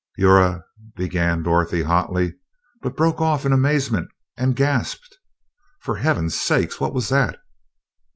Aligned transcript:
"You're 0.17 0.39
a...." 0.41 0.65
began 0.95 1.43
Dorothy 1.43 1.83
hotly, 1.83 2.33
but 2.81 2.97
broke 2.97 3.21
off 3.21 3.45
in 3.45 3.53
amazement 3.53 4.09
and 4.35 4.55
gasped, 4.55 5.19
"For 5.79 5.97
Heaven's 5.97 6.33
sake, 6.33 6.81
what 6.81 6.91
was 6.95 7.09
that?" 7.09 7.37